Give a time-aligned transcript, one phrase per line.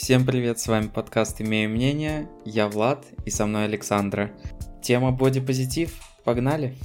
[0.00, 4.30] Всем привет, с вами подкаст «Имею мнение», я Влад и со мной Александра.
[4.80, 5.92] Тема бодипозитив,
[6.24, 6.76] погнали!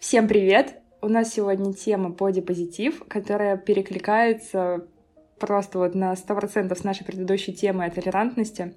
[0.00, 0.82] Всем привет!
[1.00, 4.84] У нас сегодня тема бодипозитив, которая перекликается
[5.38, 8.74] просто вот на 100% с нашей предыдущей темой о толерантности.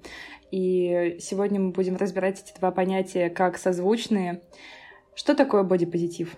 [0.50, 4.42] И сегодня мы будем разбирать эти два понятия как созвучные.
[5.14, 6.36] Что такое бодипозитив?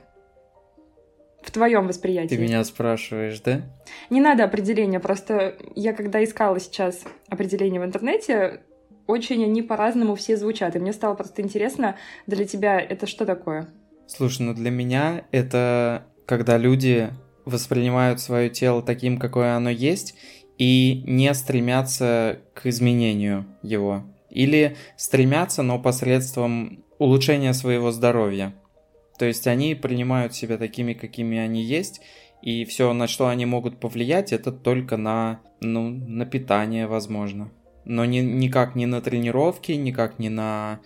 [1.42, 2.36] В твоем восприятии.
[2.36, 3.62] Ты меня спрашиваешь, да?
[4.10, 8.62] Не надо определения, просто я когда искала сейчас определение в интернете,
[9.06, 10.76] очень они по-разному все звучат.
[10.76, 13.68] И мне стало просто интересно, для тебя это что такое?
[14.06, 17.10] Слушай, ну для меня это когда люди
[17.44, 20.14] воспринимают свое тело таким, какое оно есть,
[20.60, 24.04] и не стремятся к изменению его.
[24.28, 28.54] Или стремятся, но посредством улучшения своего здоровья.
[29.18, 32.02] То есть они принимают себя такими, какими они есть,
[32.42, 37.50] и все, на что они могут повлиять, это только на, ну, на питание, возможно.
[37.86, 40.80] Но ни, никак не на тренировки, никак не на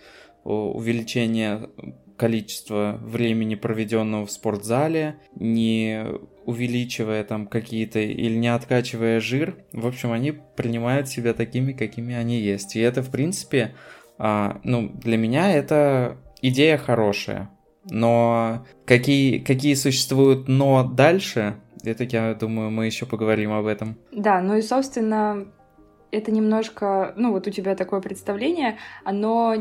[0.45, 1.69] увеличение
[2.15, 6.05] количества времени, проведенного в спортзале, не
[6.45, 9.57] увеличивая там какие-то или не откачивая жир.
[9.73, 12.75] В общем, они принимают себя такими, какими они есть.
[12.75, 13.75] И это, в принципе,
[14.17, 17.49] а, ну, для меня это идея хорошая.
[17.89, 23.97] Но какие, какие существуют но дальше, это, я думаю, мы еще поговорим об этом.
[24.11, 25.45] Да, ну и, собственно,
[26.11, 29.55] это немножко, ну вот у тебя такое представление, оно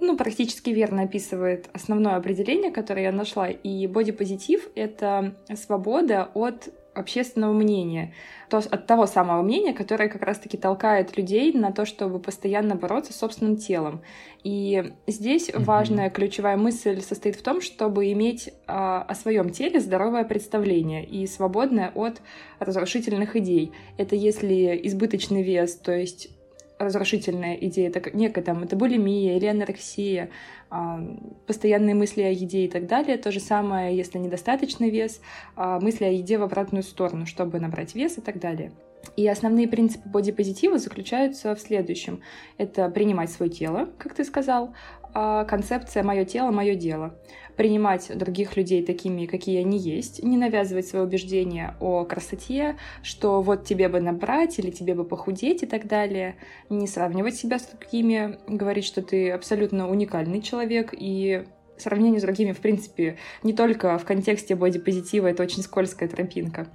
[0.00, 3.48] ну, практически верно описывает основное определение, которое я нашла.
[3.48, 8.12] И бодипозитив— это свобода от общественного мнения,
[8.50, 13.12] то, от того самого мнения, которое как раз-таки толкает людей на то, чтобы постоянно бороться
[13.12, 14.02] с собственным телом.
[14.42, 15.64] И здесь mm-hmm.
[15.64, 21.26] важная ключевая мысль состоит в том, чтобы иметь а, о своем теле здоровое представление и
[21.26, 22.20] свободное от
[22.58, 23.72] разрушительных идей.
[23.96, 26.30] Это если избыточный вес, то есть
[26.78, 30.30] разрушительная идея, это некая там, это булимия или анорексия,
[30.70, 31.00] а,
[31.46, 33.18] постоянные мысли о еде и так далее.
[33.18, 35.20] То же самое, если недостаточный вес,
[35.56, 38.72] а, мысли о еде в обратную сторону, чтобы набрать вес и так далее.
[39.16, 42.22] И основные принципы бодипозитива заключаются в следующем.
[42.56, 44.74] Это принимать свое тело, как ты сказал,
[45.14, 47.14] а, концепция «моё тело, мое дело»
[47.58, 53.64] принимать других людей такими, какие они есть, не навязывать свои убеждения о красоте, что вот
[53.64, 56.36] тебе бы набрать или тебе бы похудеть и так далее,
[56.70, 60.94] не сравнивать себя с другими, говорить, что ты абсолютно уникальный человек.
[60.96, 61.46] И
[61.76, 66.68] сравнение с другими, в принципе, не только в контексте бодипозитива, это очень скользкая тропинка,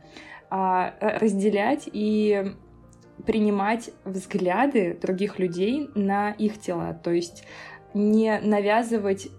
[0.56, 2.54] а разделять и
[3.26, 7.44] принимать взгляды других людей на их тела, то есть
[7.96, 9.30] не навязывать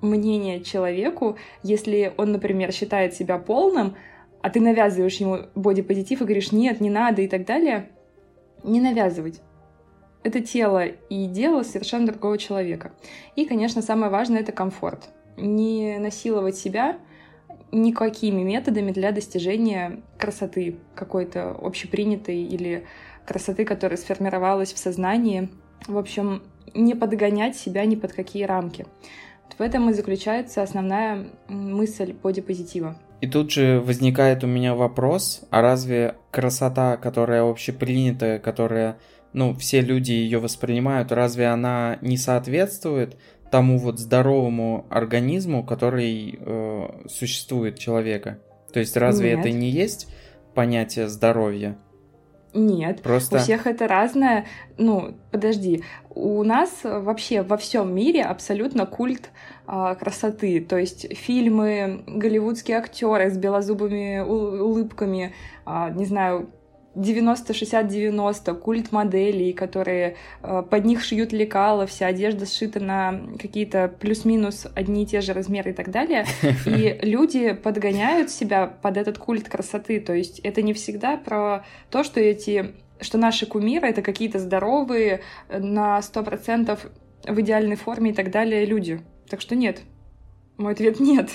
[0.00, 3.94] мнение человеку, если он, например, считает себя полным,
[4.42, 7.88] а ты навязываешь ему бодипозитив и говоришь «нет, не надо» и так далее,
[8.64, 9.42] не навязывать.
[10.24, 12.90] Это тело и дело совершенно другого человека.
[13.36, 15.10] И, конечно, самое важное— это комфорт.
[15.36, 16.98] Не насиловать себя
[17.72, 22.86] никакими методами для достижения красоты какой-то общепринятой или
[23.26, 25.48] красоты, которая сформировалась в сознании.
[25.86, 26.42] В общем,
[26.74, 28.86] не подгонять себя ни под какие рамки.
[29.58, 32.98] В этом и заключается основная мысль бодипозитива.
[33.22, 38.98] И тут же возникает у меня вопрос, а разве красота, которая общепринятая, которая,
[39.32, 43.16] ну, все люди ее воспринимают, разве она не соответствует
[43.50, 48.38] тому вот здоровому организму, который э, существует человека?
[48.72, 49.40] То есть разве Нет.
[49.40, 50.08] это не есть
[50.54, 51.76] понятие здоровья?
[52.56, 53.36] Нет, Просто...
[53.36, 54.46] у всех это разное.
[54.78, 59.30] Ну, подожди, у нас вообще во всем мире абсолютно культ
[59.66, 60.60] а, красоты.
[60.60, 65.34] То есть фильмы, голливудские актеры с белозубыми улыбками,
[65.66, 66.48] а, не знаю,
[66.96, 74.66] 90-60-90, культ моделей, которые э, под них шьют лекала, вся одежда сшита на какие-то плюс-минус
[74.74, 76.24] одни и те же размеры и так далее.
[76.66, 80.00] И люди подгоняют себя под этот культ красоты.
[80.00, 85.20] То есть это не всегда про то, что эти что наши кумиры— это какие-то здоровые,
[85.50, 86.78] на 100%
[87.28, 89.02] в идеальной форме и так далее люди.
[89.28, 89.82] Так что нет.
[90.56, 91.28] Мой ответ— нет.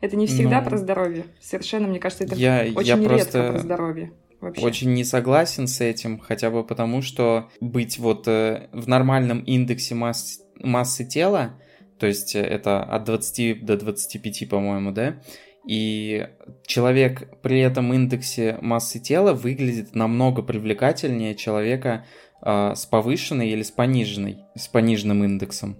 [0.00, 0.68] Это не всегда Но...
[0.68, 1.26] про здоровье.
[1.40, 3.52] Совершенно, мне кажется, это я, очень я редко просто...
[3.52, 4.64] про здоровье вообще.
[4.64, 9.94] Очень не согласен с этим, хотя бы потому, что быть вот э, в нормальном индексе
[9.94, 11.60] масс, массы тела,
[11.98, 15.20] то есть э, это от 20 до 25, по-моему, да,
[15.66, 16.28] и
[16.66, 22.04] человек при этом индексе массы тела выглядит намного привлекательнее человека
[22.40, 25.76] э, с повышенной или с пониженной, с пониженным индексом.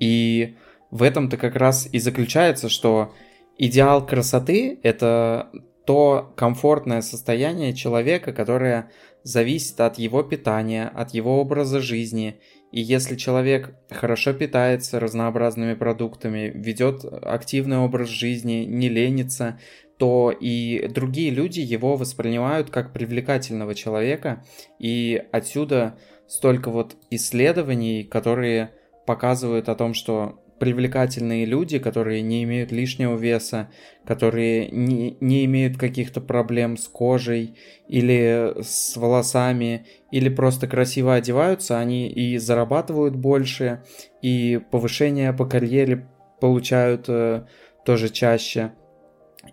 [0.00, 0.56] И
[0.90, 3.14] в этом-то как раз и заключается, что
[3.56, 5.50] идеал красоты— это
[5.84, 8.90] то комфортное состояние человека, которое
[9.24, 12.40] зависит от его питания, от его образа жизни.
[12.70, 19.58] И если человек хорошо питается разнообразными продуктами, ведет активный образ жизни, не ленится,
[19.98, 24.44] то и другие люди его воспринимают как привлекательного человека.
[24.78, 28.72] И отсюда столько вот исследований, которые
[29.06, 33.68] показывают о том, что привлекательные люди, которые не имеют лишнего веса,
[34.04, 37.56] которые не, не имеют каких-то проблем с кожей
[37.88, 43.82] или с волосами, или просто красиво одеваются, они и зарабатывают больше,
[44.22, 46.06] и повышение по карьере
[46.40, 47.42] получают э,
[47.84, 48.70] тоже чаще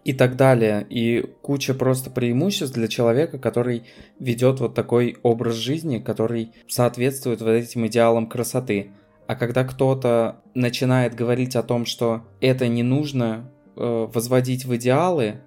[0.03, 0.85] и так далее.
[0.91, 3.81] И куча просто преимуществ для человека, который
[4.19, 8.91] ведет вот такой образ жизни, который соответствует вот этим идеалам красоты.
[9.29, 15.41] А когда кто-то начинает говорить о том, что это не нужно э, возводить в идеалы,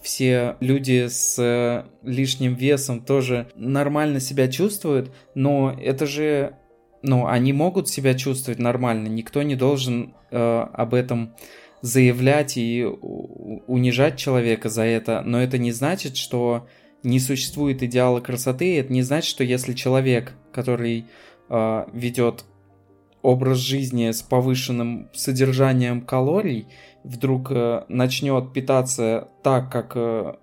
[0.00, 6.56] все люди с лишним весом тоже нормально себя чувствуют, но это же,
[7.02, 11.34] ну, они могут себя чувствовать нормально, никто не должен э, об этом
[11.82, 16.66] заявлять и унижать человека за это, но это не значит, что
[17.02, 21.04] не существует идеала красоты, это не значит, что если человек, который
[21.50, 22.46] э, ведет
[23.22, 26.66] образ жизни с повышенным содержанием калорий
[27.04, 30.34] вдруг э, начнет питаться так, как э,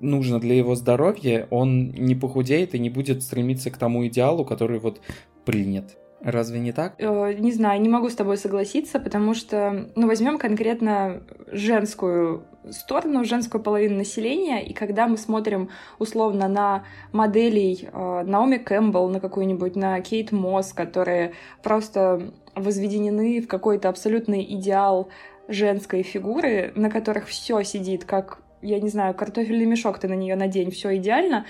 [0.00, 4.78] нужно для его здоровья, он не похудеет и не будет стремиться к тому идеалу, который
[4.78, 5.00] вот
[5.44, 5.96] принят.
[6.20, 6.94] Разве не так?
[6.98, 13.24] Э, не знаю, не могу с тобой согласиться, потому что, ну, возьмем конкретно женскую сторону,
[13.24, 19.76] женскую половину населения, и когда мы смотрим условно на моделей э, Наоми Кэмпбелл, на какую-нибудь,
[19.76, 21.32] на Кейт Мосс, которые
[21.62, 25.08] просто возведены в какой-то абсолютный идеал
[25.48, 30.36] женской фигуры, на которых все сидит, как, я не знаю, картофельный мешок ты на нее
[30.36, 31.46] надень, все идеально,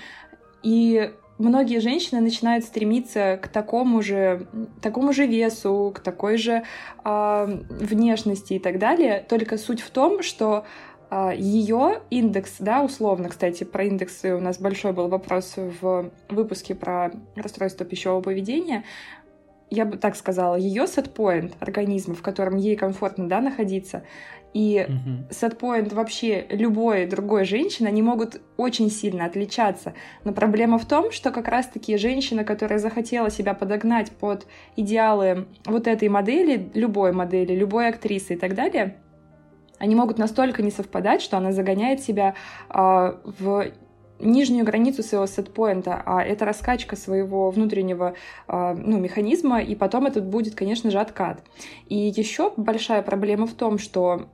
[0.63, 4.47] и многие женщины начинают стремиться к такому же,
[4.81, 6.63] такому же весу, к такой же
[7.03, 9.25] э, внешности и так далее.
[9.27, 10.65] Только суть в том, что
[11.11, 17.11] ее индекс, да, условно, кстати, про индексы у нас большой был вопрос в выпуске про
[17.35, 18.83] расстройство пищевого поведения,
[19.71, 24.03] я бы так сказала, ее сетпоинт организма, в котором ей комфортно да, находиться,
[24.53, 25.31] и угу.
[25.31, 29.93] сетпоинт вообще любой другой женщины, они могут очень сильно отличаться.
[30.23, 35.87] Но проблема в том, что как раз-таки женщина, которая захотела себя подогнать под идеалы вот
[35.87, 38.97] этой модели, любой модели, любой актрисы и так далее,
[39.79, 42.35] они могут настолько не совпадать, что она загоняет себя
[42.69, 43.71] э, в
[44.19, 48.15] нижнюю границу своего сетпоинта, а это раскачка своего внутреннего
[48.47, 51.43] э, ну, механизма, и потом это будет, конечно же, откат.
[51.87, 54.27] И еще большая проблема в том, что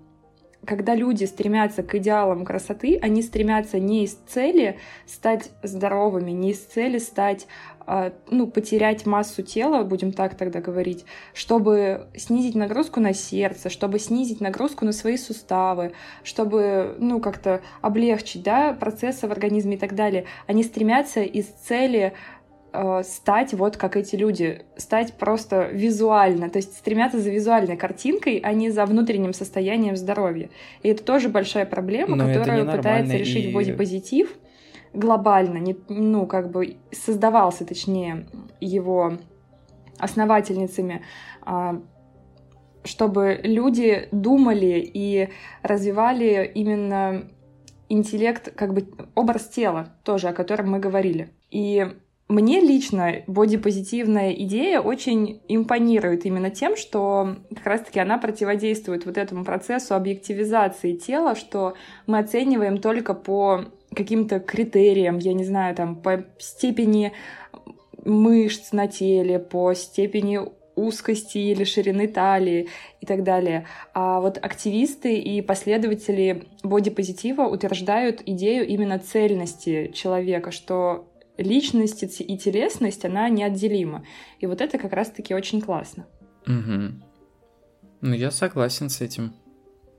[0.66, 6.60] когда люди стремятся к идеалам красоты, они стремятся не из цели стать здоровыми, не из
[6.60, 13.14] цели стать, а, ну, потерять массу тела, будем так тогда говорить, чтобы снизить нагрузку на
[13.14, 15.94] сердце, чтобы снизить нагрузку на свои суставы,
[16.24, 20.26] чтобы, ну, как-то облегчить, да, процессы в организме и так далее.
[20.48, 22.14] Они стремятся из цели
[22.74, 28.40] э, стать вот как эти люди, стать просто визуально, то есть стремятся за визуальной картинкой,
[28.44, 30.50] а не за внутренним состоянием здоровья.
[30.82, 33.54] И это тоже большая проблема, Но которую пытается решить и...
[33.54, 34.36] бодипозитив
[34.96, 38.28] глобально, не, ну, как бы создавался, точнее,
[38.60, 39.14] его
[40.00, 41.04] основательницами,
[41.42, 41.82] а,
[42.84, 45.30] чтобы люди думали и
[45.64, 47.24] развивали именно
[47.90, 51.30] интеллект, как бы образ тела тоже, о котором мы говорили.
[51.52, 51.88] И
[52.28, 59.46] мне лично бодипозитивная идея очень импонирует именно тем, что как раз-таки она противодействует вот этому
[59.46, 61.75] процессу объективизации тела, что
[62.08, 67.14] мы оцениваем только по каким-то критериям, я не знаю, там, по степени
[68.04, 70.40] мышц на теле, по степени
[70.75, 72.68] узкости или ширины талии
[73.02, 73.66] и так далее.
[73.94, 83.06] А вот активисты и последователи бодипозитива утверждают идею именно цельности человека, что личность и телесность,
[83.06, 84.06] она неотделима.
[84.40, 86.06] И вот это как раз-таки очень классно.
[86.46, 87.02] Угу.
[88.02, 89.34] Ну, я согласен с этим.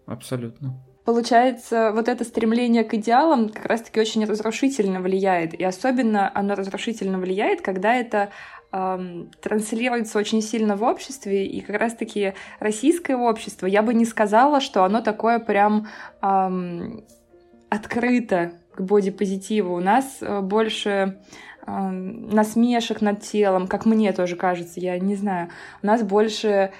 [0.06, 0.85] Абсолютно.
[1.06, 5.54] Получается, вот это стремление к идеалам как раз-таки очень разрушительно влияет.
[5.54, 8.30] И особенно оно разрушительно влияет, когда это
[8.72, 14.60] эм, транслируется очень сильно в обществе, и как раз-таки российское общество, я бы не сказала,
[14.60, 15.86] что оно такое прям
[16.22, 17.04] эм,
[17.70, 19.76] открыто к бодипозитиву.
[19.76, 21.20] У нас э, больше
[21.68, 25.50] э, насмешек над телом, как мне тоже кажется, я не знаю.
[25.84, 26.72] У нас больше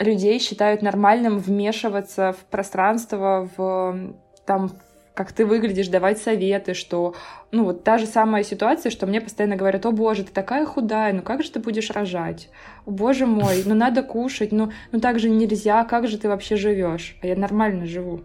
[0.00, 4.14] людей считают нормальным вмешиваться в пространство, в
[4.44, 4.70] там
[5.14, 7.14] как ты выглядишь, давать советы, что,
[7.50, 11.12] ну, вот та же самая ситуация, что мне постоянно говорят, о боже, ты такая худая,
[11.12, 12.48] ну как же ты будешь рожать?
[12.86, 16.56] О боже мой, ну надо кушать, ну, ну так же нельзя, как же ты вообще
[16.56, 17.18] живешь?
[17.22, 18.22] А я нормально живу.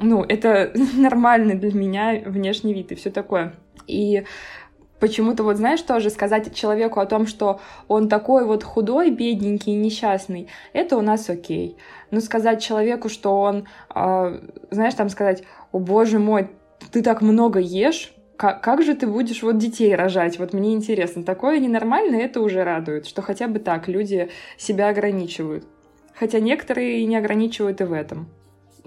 [0.00, 3.54] Ну, это нормальный для меня внешний вид и все такое.
[3.88, 4.24] И
[5.00, 10.48] почему-то вот знаешь тоже сказать человеку о том, что он такой вот худой, бедненький, несчастный,
[10.72, 11.76] это у нас окей.
[12.10, 14.40] Но сказать человеку, что он, э,
[14.70, 16.50] знаешь, там сказать, о боже мой,
[16.92, 20.38] ты так много ешь, как, же ты будешь вот детей рожать?
[20.38, 25.64] Вот мне интересно, такое ненормальное, это уже радует, что хотя бы так люди себя ограничивают.
[26.14, 28.28] Хотя некоторые не ограничивают и в этом.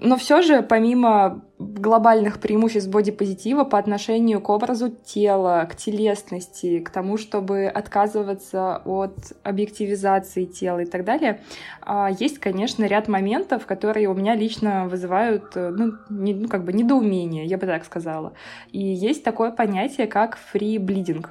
[0.04, 6.90] Но все же, помимо глобальных преимуществ бодипозитива по отношению к образу тела, к телесности, к
[6.90, 11.40] тому, чтобы отказываться от объективизации тела и так далее,
[11.82, 16.64] а, есть, конечно, ряд моментов, которые у меня лично вызывают, э, ну, не, ну как
[16.64, 18.32] бы недоумение, я бы так сказала.
[18.72, 21.30] И есть такое понятие, как фри-блидинг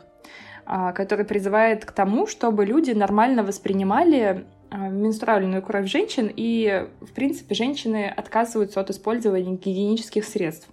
[0.95, 8.05] который призывает к тому, чтобы люди нормально воспринимали менструальную кровь женщин, и, в принципе, женщины
[8.05, 10.69] отказываются от использования гигиенических средств.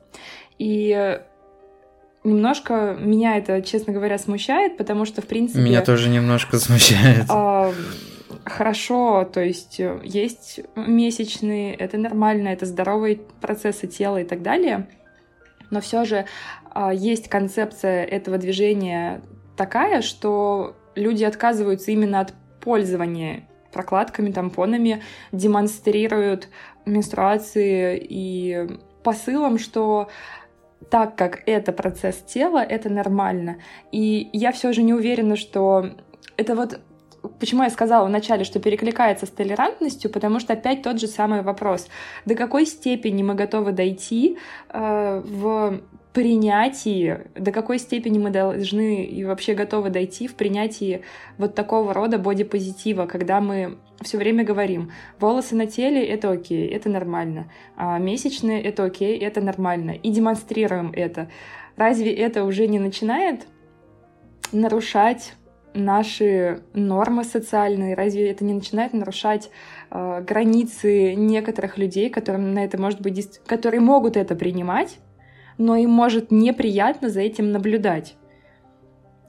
[0.59, 1.21] И
[2.25, 5.61] немножко меня это, честно говоря, смущает, потому что, в принципе...
[5.61, 7.27] Меня тоже немножко смущает.
[7.29, 7.73] Э,
[8.45, 14.89] хорошо, то есть есть месячные, это нормально, это здоровые процессы тела и так далее,
[15.71, 16.25] но все же
[16.75, 19.23] э, есть концепция этого движения
[19.57, 26.49] такая, что люди отказываются именно от пользования прокладками, тампонами демонстрируют
[26.85, 28.67] менструации и
[29.03, 30.09] посылом, что
[30.91, 33.59] так как это процесс тела, это нормально.
[33.93, 35.91] И я все же не уверена, что
[36.37, 36.81] это вот
[37.39, 41.89] почему я сказала вначале, что перекликается с толерантностью, потому что опять тот же самый вопрос.
[42.27, 44.39] До какой степени мы готовы дойти
[44.71, 45.81] э, в
[46.13, 51.03] принятии, до какой степени мы должны и вообще готовы дойти в принятии
[51.37, 56.89] вот такого рода бодипозитива, когда мы все время говорим, волосы на теле— это окей, это
[56.89, 61.31] нормально, а месячные— это окей, это нормально, и демонстрируем это.
[61.77, 63.47] Разве это уже не начинает
[64.51, 65.35] нарушать
[65.79, 69.51] наши нормы социальные, разве это не начинает нарушать
[69.91, 74.99] э, границы некоторых людей, которым на это может быть, которые могут это принимать,
[75.57, 78.17] но им может неприятно за этим наблюдать.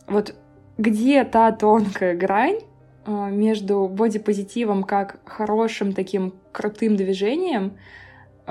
[0.08, 0.36] Вот
[0.77, 2.60] где та тонкая грань
[3.06, 7.77] а, между бодипозитивом как хорошим таким крутым движением,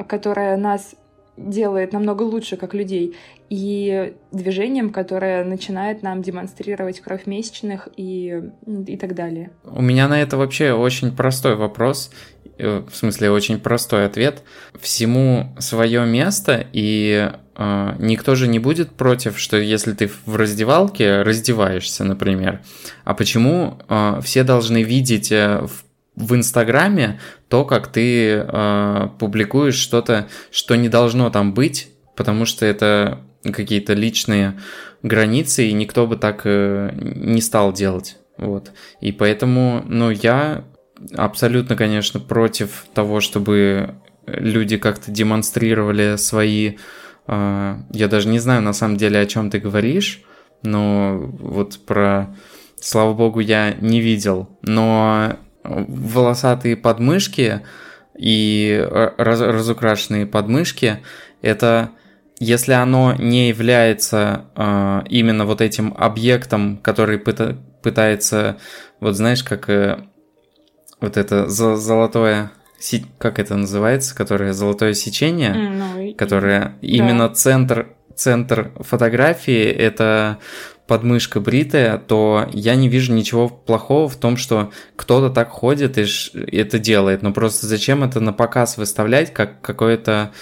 [0.07, 0.95] которое нас
[1.38, 3.16] делает намного лучше как людей,
[3.50, 8.42] и движением, которое начинает нам демонстрировать кровь месячных и,
[8.87, 9.50] и так далее.
[9.64, 12.11] У меня на это вообще очень простой вопрос,
[12.59, 14.42] э, в смысле очень простой ответ.
[14.78, 21.23] Всему свое место, и э, никто же не будет против, что если ты в раздевалке
[21.23, 22.61] раздеваешься, например,
[23.04, 25.88] а почему э, все должны видеть э, в
[26.19, 32.67] в Инстаграме то, как ты э, публикуешь что-то, что не должно там быть, потому что
[32.67, 34.59] это какие-то личные
[35.03, 38.19] границы, и никто бы так э, не стал делать.
[38.37, 38.73] Вот.
[39.01, 40.65] И поэтому, ну, я
[41.17, 43.95] абсолютно, конечно, против того, чтобы
[44.27, 46.77] люди как-то демонстрировали свои...
[47.29, 50.23] Э, я даже не знаю, на самом деле, о чем ты говоришь,
[50.63, 52.35] но вот про...
[52.81, 54.49] Слава богу, я не видел.
[54.63, 55.37] Но
[55.69, 57.63] волосатые подмышки
[58.17, 60.99] и раз, разукрашенные подмышки,
[61.43, 61.91] это
[62.41, 68.59] если оно не является э, именно вот этим объектом, который пыта, пытается,
[69.01, 70.05] вот знаешь, как э,
[71.01, 72.53] вот это золотое,
[73.19, 76.75] как это называется, которое золотое сечение, mm, которое да.
[76.81, 80.39] именно центр центр фотографии это
[80.88, 86.07] подмышка бритая, то я не вижу ничего плохого в том, что кто-то так ходит и
[86.57, 87.23] это делает.
[87.23, 90.33] Но просто зачем это на показ выставлять, как какое-то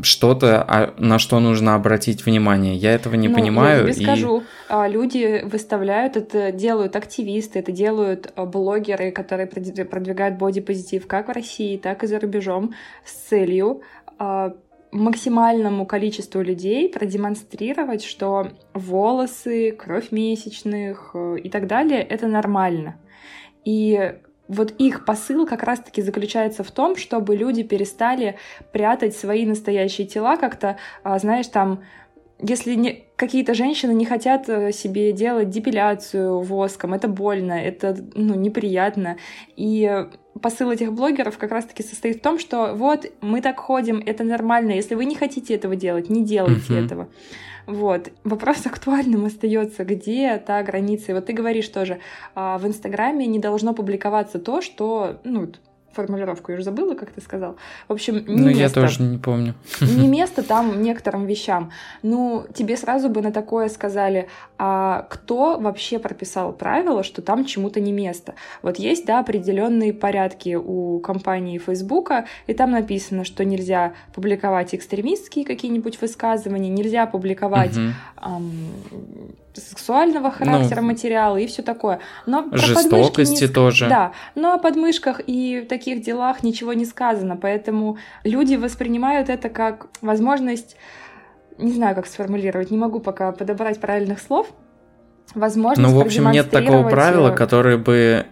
[0.00, 2.76] что-то, а на что нужно обратить внимание.
[2.76, 3.88] Я этого не ну, понимаю.
[3.88, 4.06] Я тебе и...
[4.06, 11.28] скажу, а, люди выставляют это, делают активисты, это делают а, блогеры, которые продвигают бодипозитив как
[11.28, 12.74] в России, так и за рубежом
[13.04, 13.82] с целью
[14.90, 22.96] максимальному количеству людей продемонстрировать, что волосы, кровь месячных э, и так далее— это нормально.
[23.64, 24.14] И
[24.48, 28.36] вот их посыл как раз-таки заключается в том, чтобы люди перестали
[28.72, 31.84] прятать свои настоящие тела как-то, а, знаешь, там,
[32.40, 38.34] если не, какие-то женщины не хотят э, себе делать депиляцию воском, это больно, это ну,
[38.34, 39.18] неприятно.
[39.56, 40.06] И
[40.40, 44.72] посыл этих блогеров как раз-таки состоит в том, что вот мы так ходим, это нормально.
[44.72, 46.84] Если вы не хотите этого делать, не делайте uh-huh.
[46.84, 47.08] этого.
[47.66, 48.10] Вот.
[48.24, 51.12] Вопрос актуальным остается, где та граница.
[51.12, 52.00] И вот ты говоришь тоже,
[52.34, 55.52] а, в Инстаграме не должно публиковаться то, что, ну,
[55.98, 57.56] формулировку, я уже забыла, как ты сказал.
[57.88, 59.54] В общем, не Ну, место, я тоже не помню.
[59.80, 61.72] Не место там некоторым вещам.
[62.02, 64.28] Ну, тебе сразу бы на такое сказали,
[64.58, 68.34] а кто вообще прописал правило, что там чему-то не место?
[68.62, 75.44] Вот есть, да, определенные порядки у компании Фейсбука, и там написано, что нельзя публиковать экстремистские
[75.44, 77.88] какие-нибудь высказывания, нельзя публиковать угу.
[78.22, 78.52] эм,
[79.58, 82.00] сексуального характера ну, материала и все такое.
[82.26, 83.48] Но жестокости не...
[83.48, 83.88] тоже.
[83.88, 89.88] Да, но о подмышках и таких делах ничего не сказано, поэтому люди воспринимают это как
[90.00, 90.76] возможность,
[91.58, 94.48] не знаю, как сформулировать, не могу пока подобрать правильных слов.
[95.34, 98.24] Возможность ну, в общем, нет такого правила, э, которое бы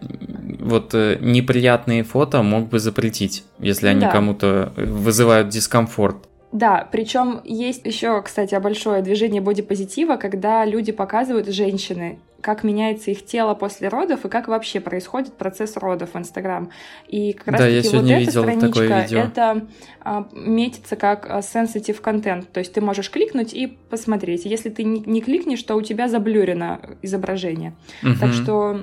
[0.60, 4.10] вот э, неприятные фото мог бы запретить, если они да.
[4.10, 6.26] кому-то вызывают дискомфорт.
[6.52, 13.24] Да, причем есть еще, кстати, большое движение бодипозитива, когда люди показывают женщины, как меняется их
[13.24, 16.70] тело после родов и как вообще происходит процесс родов в Инстаграм.
[17.08, 19.66] И как раз да, таки вот эта страничка, это
[20.00, 24.44] а, метится как а, sensitive content, то есть ты можешь кликнуть и посмотреть.
[24.44, 27.74] Если ты не, не кликнешь, то у тебя заблюрено изображение.
[28.02, 28.14] Угу.
[28.20, 28.82] Так что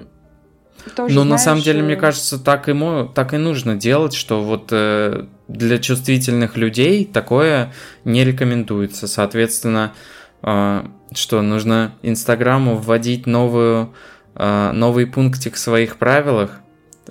[0.95, 2.75] тоже, ну, знаешь, на самом деле, мне кажется, так и,
[3.13, 9.07] так и нужно делать, что вот э, для чувствительных людей такое не рекомендуется.
[9.07, 9.93] Соответственно,
[10.41, 13.93] э, что нужно Инстаграму вводить новую,
[14.35, 16.59] э, новый пунктик в своих правилах,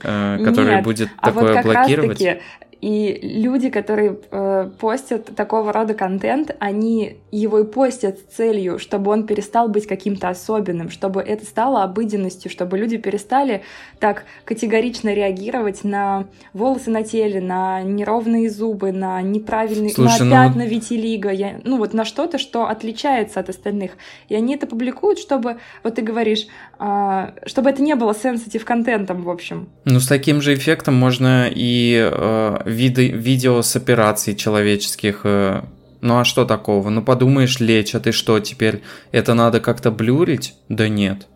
[0.03, 2.21] э, который Нет, будет а такое вот как блокировать.
[2.21, 2.43] Раз-таки
[2.83, 9.13] и люди, которые э, постят такого рода контент, они его и постят с целью, чтобы
[9.13, 13.63] он перестал быть каким-то особенным, чтобы это стало обыденностью, чтобы люди перестали
[14.01, 20.31] так категорично реагировать на волосы на теле, на неровные зубы, на неправильные, Слушай, на ну...
[20.33, 23.93] пятна витилиго, я, ну вот на что-то, что отличается от остальных.
[24.29, 26.49] И они это публикуют, чтобы, вот ты говоришь,
[26.81, 29.69] э, чтобы это не было сенситив контентом, в общем.
[29.85, 35.21] Ну, с таким же эффектом можно и э, виды, видео с операций человеческих.
[35.25, 35.63] Э,
[36.01, 36.91] ну а что такого?
[36.91, 38.83] Ну подумаешь, лечат, и что теперь?
[39.13, 40.55] Это надо как-то блюрить?
[40.69, 41.29] Да нет.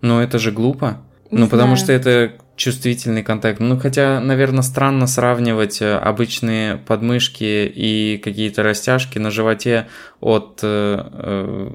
[0.00, 1.00] Ну это же глупо.
[1.30, 1.50] Не ну знаю.
[1.50, 3.60] потому что это чувствительный контакт.
[3.60, 9.86] Ну, хотя, наверное, странно сравнивать э, обычные подмышки и какие-то растяжки на животе
[10.20, 11.70] от, э, э,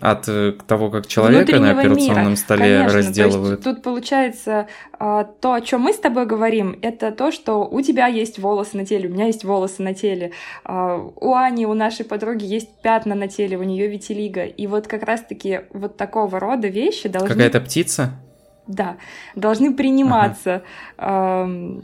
[0.00, 2.36] от того, как человека на операционном мира.
[2.36, 3.62] столе Конечно, разделывают.
[3.62, 4.66] То есть тут получается
[4.98, 8.76] а, то, о чем мы с тобой говорим, это то, что у тебя есть волосы
[8.76, 10.32] на теле, у меня есть волосы на теле,
[10.64, 14.44] а, у Ани, у нашей подруги есть пятна на теле, у нее vitiligo.
[14.46, 17.28] И вот как раз-таки вот такого рода вещи должны...
[17.28, 18.20] Какая-то птица?
[18.66, 18.96] Да,
[19.34, 20.62] должны приниматься
[20.96, 21.80] ага.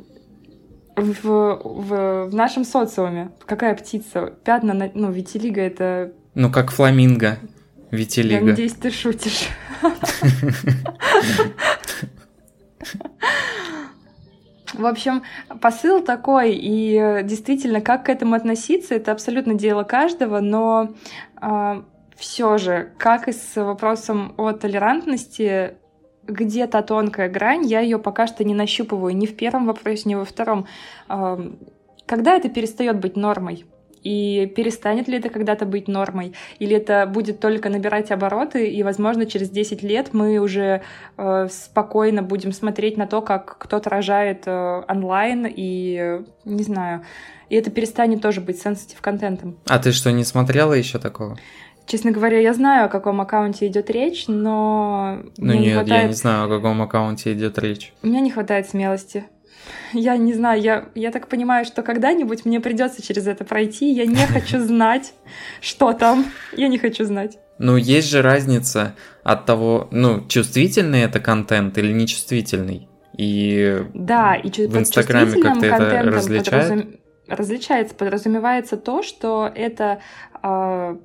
[0.96, 3.30] в, в, в нашем социуме.
[3.46, 4.34] Какая птица?
[4.44, 6.12] Пятна, на, ну, витилиго это...
[6.34, 7.38] Ну, как фламинго.
[7.90, 8.34] Витилиго.
[8.34, 9.48] Я надеюсь, ты шутишь.
[14.72, 15.22] В общем,
[15.60, 20.94] посыл такой, и действительно, как к этому относиться, это абсолютно дело каждого, но
[21.40, 21.82] э,
[22.16, 25.74] все же, как и с вопросом о толерантности,
[26.26, 30.24] где-то тонкая грань, я ее пока что не нащупываю ни в первом вопросе, ни во
[30.24, 30.66] втором.
[31.08, 33.64] Когда это перестает быть нормой?
[34.02, 36.34] И перестанет ли это когда-то быть нормой?
[36.58, 40.82] Или это будет только набирать обороты, и, возможно, через 10 лет мы уже
[41.16, 47.04] э, спокойно будем смотреть на то, как кто-то рожает э, онлайн, и, не знаю,
[47.48, 49.58] и это перестанет тоже быть сенситив контентом.
[49.66, 51.38] А ты что, не смотрела еще такого?
[51.86, 55.20] Честно говоря, я знаю, о каком аккаунте идет речь, но...
[55.36, 56.02] Ну нет, не хватает...
[56.02, 57.92] я не знаю, о каком аккаунте идет речь.
[58.02, 59.24] У меня не хватает смелости.
[59.92, 63.92] Я не знаю, я, я так понимаю, что когда-нибудь мне придется через это пройти.
[63.92, 65.12] Я не хочу знать,
[65.60, 66.26] что там.
[66.56, 67.38] Я не хочу знать.
[67.58, 72.88] Ну, есть же разница от того, ну, чувствительный это контент или нечувствительный.
[73.16, 76.68] И да, и в Инстаграме как-то это различает?
[76.68, 76.94] Подразум...
[77.28, 80.00] различается, подразумевается то, что это
[80.42, 80.96] э,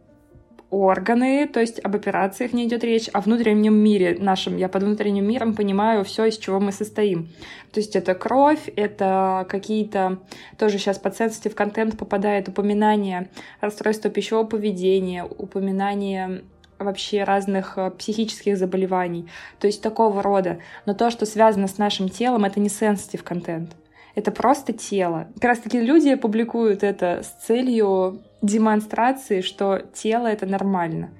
[0.69, 4.57] органы, то есть об операциях не идет речь, о внутреннем мире нашем.
[4.57, 7.29] Я под внутренним миром понимаю все, из чего мы состоим.
[7.71, 10.19] То есть это кровь, это какие-то,
[10.57, 13.29] тоже сейчас под sensitive контент попадает упоминание
[13.61, 16.43] расстройства пищевого поведения, упоминание
[16.79, 19.27] вообще разных э, психических заболеваний,
[19.59, 20.59] то есть такого рода.
[20.85, 23.75] Но то, что связано с нашим телом, это не sensitive контент.
[24.17, 25.27] Это просто тело.
[25.35, 31.11] Как раз таки люди публикуют это с целью демонстрации, что тело это нормально.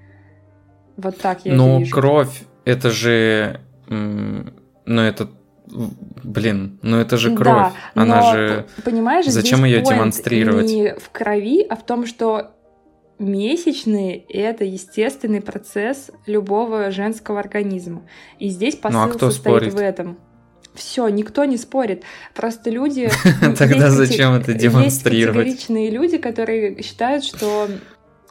[0.96, 1.94] Вот так я Но вижу.
[1.94, 5.30] кровь, это же, ну это
[6.24, 7.46] Блин, ну это же кровь.
[7.46, 8.66] Да, Она же.
[8.84, 10.66] Понимаешь, зачем ее демонстрировать?
[10.66, 12.54] Не в крови, а в том, что
[13.20, 18.08] месячные— это естественный процесс любого женского организма.
[18.40, 19.74] И здесь посыл ну, а кто состоит спорит?
[19.74, 20.18] в этом.
[20.78, 22.04] Все, никто не спорит.
[22.36, 23.10] Просто люди...
[23.58, 25.48] Тогда зачем это демонстрировать?
[25.48, 27.68] Есть категоричные люди, которые считают, что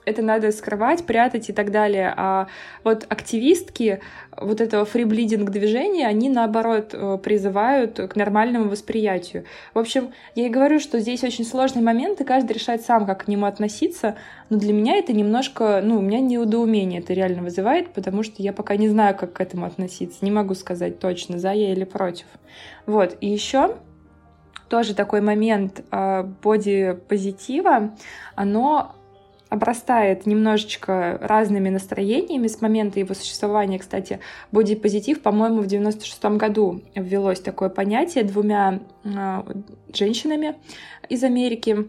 [0.06, 2.14] это надо скрывать, прятать и так далее.
[2.16, 2.46] А
[2.84, 4.00] вот активистки
[4.36, 9.44] вот этого фриблидинг движения, они наоборот э, призывают к нормальному восприятию.
[9.74, 13.24] В общем, я и говорю, что здесь очень сложный момент, и каждый решает сам, как
[13.24, 14.16] к нему относиться.
[14.48, 18.52] Но для меня это немножко, ну, у меня неудоумение это реально вызывает, потому что я
[18.52, 20.24] пока не знаю, как к этому относиться.
[20.24, 22.26] Не могу сказать точно, за я или против.
[22.86, 23.76] Вот, и еще
[24.68, 27.90] тоже такой момент э, бодипозитива,
[28.34, 28.92] оно
[29.56, 33.78] обрастает немножечко разными настроениями с момента его существования.
[33.78, 34.20] Кстати,
[34.52, 39.42] бодипозитив, по-моему, в 96 году ввелось такое понятие двумя э,
[39.92, 40.54] женщинами
[41.08, 41.88] из Америки.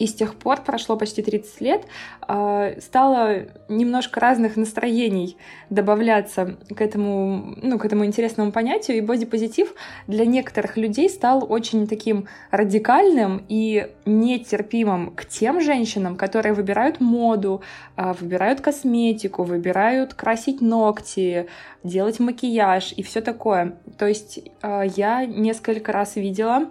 [0.00, 1.82] И с тех пор, прошло почти 30 лет,
[2.22, 5.36] а, стало немножко разных настроений
[5.68, 8.96] добавляться к этому, ну, к этому интересному понятию.
[8.96, 9.74] И бодипозитив
[10.06, 17.60] для некоторых людей стал очень таким радикальным и нетерпимым к тем женщинам, которые выбирают моду,
[17.94, 21.46] а, выбирают косметику, выбирают красить ногти,
[21.84, 23.76] делать макияж и все такое.
[23.98, 26.70] То есть а, я несколько раз видела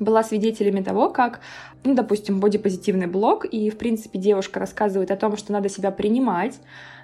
[0.00, 1.40] была свидетелями того, как,
[1.84, 6.58] ну, допустим, бодипозитивный блог, и, в принципе, девушка рассказывает о том, что надо себя принимать,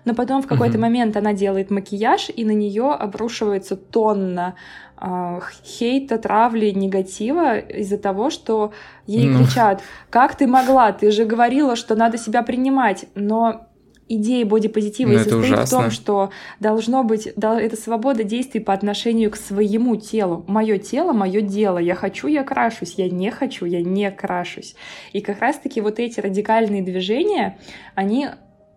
[0.05, 0.81] но потом в какой-то mm-hmm.
[0.81, 4.55] момент она делает макияж, и на нее обрушивается тонна
[5.01, 8.73] э, хейта, травли, негатива из-за того, что
[9.07, 9.44] ей mm-hmm.
[9.44, 13.66] кричат, как ты могла, ты же говорила, что надо себя принимать, но
[14.09, 15.67] идея бодипозитива и состоит ужасно.
[15.67, 20.45] в том, что должно быть да, это свобода действий по отношению к своему телу.
[20.47, 21.79] Мое тело, мое дело.
[21.79, 22.95] Я хочу, я крашусь.
[22.97, 24.75] Я не хочу, я не крашусь.
[25.12, 27.59] И как раз-таки вот эти радикальные движения,
[27.95, 28.29] они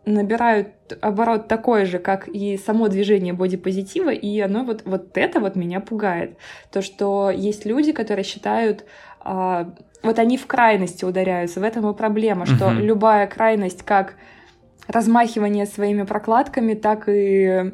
[0.08, 0.70] набирают
[1.02, 5.82] оборот такой же, как и само движение бодипозитива, и оно вот, вот это вот меня
[5.82, 6.38] пугает.
[6.72, 8.86] То, что есть люди, которые считают,
[9.20, 12.82] а, вот они в крайности ударяются, в этом и проблема, что uh-huh.
[12.82, 14.14] любая крайность, как
[14.88, 17.74] размахивание своими прокладками, так и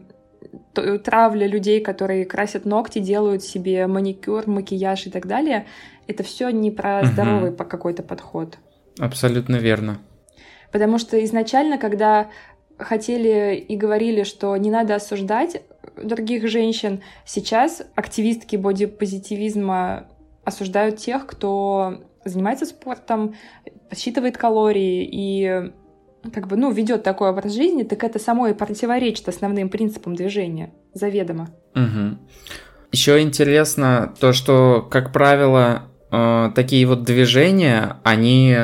[1.04, 5.66] травля людей, которые красят ногти, делают себе маникюр, макияж и так далее,
[6.08, 7.08] это все не про угу.
[7.08, 8.58] здоровый по какой-то подход.
[9.00, 10.00] Абсолютно верно.
[10.72, 12.30] Потому что изначально, когда
[12.78, 15.62] хотели и говорили, что не надо осуждать
[16.02, 20.08] других женщин, сейчас активистки бодипозитивизма
[20.44, 23.36] осуждают тех, кто занимается спортом,
[23.90, 25.72] подсчитывает калории и
[26.32, 30.72] как бы, ну, ведет такой образ жизни, так это само и противоречит основным принципам движения,
[30.94, 31.50] заведомо.
[31.76, 32.18] Угу.
[32.92, 38.56] Еще интересно то, что, как правило, э, такие вот движения, они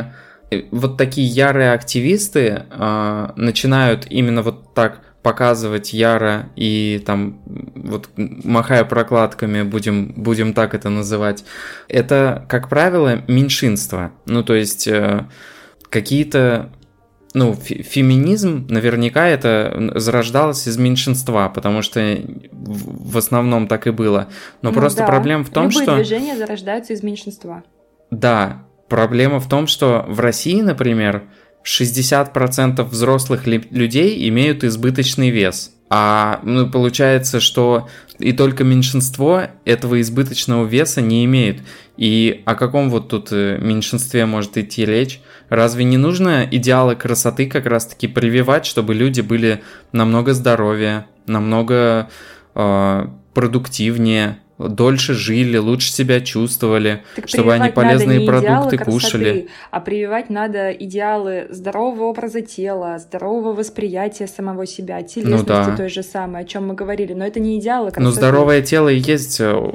[0.52, 7.42] э, вот такие ярые активисты э, начинают именно вот так показывать яро и там
[7.76, 11.44] вот махая прокладками, будем, будем так это называть,
[11.88, 14.12] это, как правило, меньшинство.
[14.26, 15.26] Ну, то есть э,
[15.90, 16.72] какие-то
[17.34, 22.20] ну, феминизм наверняка это зарождалось из меньшинства, потому что
[22.52, 24.30] в основном так и было.
[24.62, 25.08] Но ну, просто да.
[25.08, 25.96] проблема в том, Любые что...
[25.96, 27.64] движения зарождаются из меньшинства.
[28.10, 31.24] Да, проблема в том, что в России, например,
[31.64, 35.74] 60% взрослых людей имеют избыточный вес.
[35.92, 37.90] А ну, получается, что
[38.20, 41.62] и только меньшинство этого избыточного веса не имеет.
[41.98, 45.20] И о каком вот тут э, меньшинстве может идти речь?
[45.50, 52.10] Разве не нужно идеалы красоты как раз-таки прививать, чтобы люди были намного здоровее, намного
[52.56, 59.48] э, продуктивнее, дольше жили, лучше себя чувствовали, так чтобы они полезные продукты красоты, кушали.
[59.72, 65.76] А прививать надо идеалы здорового образа тела, здорового восприятия самого себя, телесности ну, да.
[65.78, 67.14] той же самой, о чем мы говорили.
[67.14, 68.04] Но это не идеалы красоты.
[68.04, 69.72] Но здоровое тело и есть э,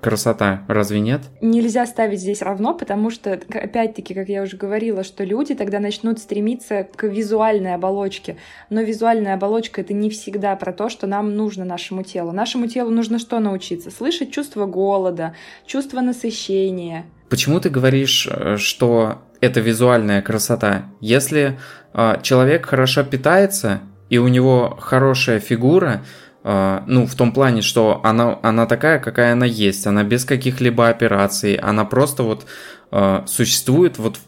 [0.00, 1.22] красота, разве нет?
[1.40, 6.18] Нельзя ставить здесь равно, потому что, опять-таки, как я уже говорила, что люди тогда начнут
[6.18, 8.36] стремиться к визуальной оболочке.
[8.70, 12.32] Но визуальная оболочка— это не всегда про то, что нам нужно нашему телу.
[12.32, 13.90] Нашему телу нужно что научиться?
[13.90, 15.34] Слышать чувство голода,
[15.66, 17.04] чувство насыщения.
[17.28, 20.86] Почему ты говоришь, э, что это визуальная красота?
[21.00, 21.58] Если
[21.94, 26.02] э, человек хорошо питается, и у него хорошая фигура,
[26.42, 31.54] ну, в том плане, что она, она такая, какая она есть, она без каких-либо операций,
[31.54, 32.46] она просто вот
[32.90, 34.18] uh, существует, вот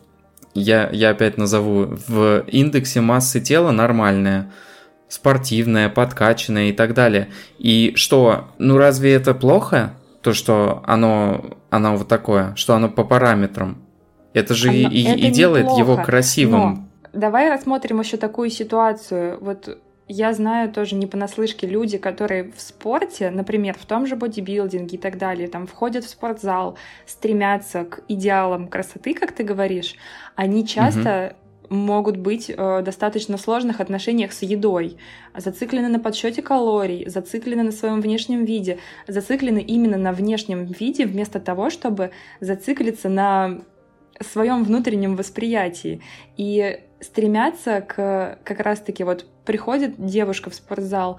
[0.54, 4.50] я, я опять назову, в индексе массы тела нормальная.
[5.12, 7.28] спортивное, подкачанное и так далее.
[7.58, 9.92] И что, ну разве это плохо?
[10.22, 13.76] То, что оно, оно вот такое, что оно по параметрам.
[14.32, 16.88] Это же оно, и, это и делает его красивым.
[17.12, 19.36] Но давай рассмотрим еще такую ситуацию.
[19.42, 24.96] Вот я знаю тоже не понаслышке люди, которые в спорте, например, в том же бодибилдинге
[24.96, 29.96] и так далее, там входят в спортзал, стремятся к идеалам красоты, как ты говоришь,
[30.34, 31.36] они часто
[31.68, 31.76] угу.
[31.76, 34.96] могут быть э, достаточно сложных отношениях с едой,
[35.36, 41.38] зациклены на подсчете калорий, зациклены на своем внешнем виде, зациклены именно на внешнем виде вместо
[41.40, 42.10] того, чтобы
[42.40, 43.62] зациклиться на
[44.20, 46.00] своем внутреннем восприятии.
[46.36, 51.18] И стремятся к как раз-таки вот приходит девушка в спортзал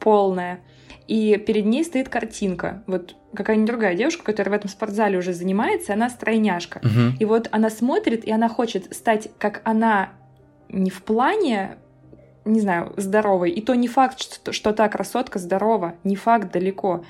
[0.00, 0.60] полная,
[1.06, 2.82] и перед ней стоит картинка.
[2.86, 6.78] Вот какая-нибудь другая девушка, которая в этом спортзале уже занимается, она стройняшка.
[6.78, 7.16] Угу.
[7.20, 10.10] И вот она смотрит, и она хочет стать, как она,
[10.68, 11.76] не в плане
[12.44, 13.50] не знаю, здоровой.
[13.50, 17.04] И то не факт, что, что та красотка здорова, не факт далеко.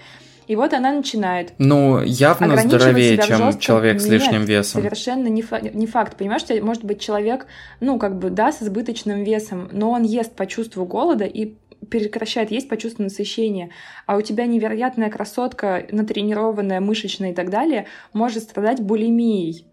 [0.51, 1.53] И вот она начинает.
[1.59, 4.83] Ну, явно здоровее, чем человек с лишним Нет, весом.
[4.83, 6.17] Совершенно не, фа- не факт.
[6.17, 7.47] Понимаешь, что может быть человек,
[7.79, 11.55] ну, как бы, да, с избыточным весом, но он ест по чувству голода и
[11.89, 13.71] прекращает есть по чувству насыщения,
[14.07, 19.70] а у тебя невероятная красотка, натренированная, мышечная и так далее, может страдать булимией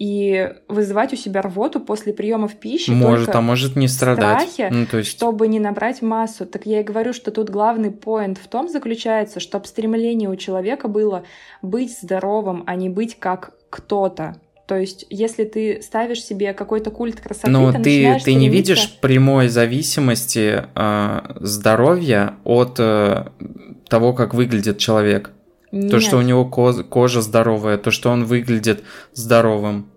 [0.00, 2.88] и вызывать у себя рвоту после приемов пищи.
[2.88, 4.48] Может, а может не страдать.
[4.48, 5.10] Страхе, ну, то есть...
[5.10, 6.46] чтобы не набрать массу.
[6.46, 10.88] Так я и говорю, что тут главный поинт в том заключается, чтобы стремление у человека
[10.88, 11.24] было
[11.60, 14.40] быть здоровым, а не быть как кто-то.
[14.66, 18.30] То есть, если ты ставишь себе какой-то культ красоты, Но ты, ты, ты стремиться...
[18.30, 23.26] не видишь прямой зависимости э, здоровья от э,
[23.86, 25.32] того, как выглядит человек.
[25.72, 25.90] Нет.
[25.90, 28.82] То, что у него кожа здоровая, то, что он выглядит
[29.12, 29.89] здоровым,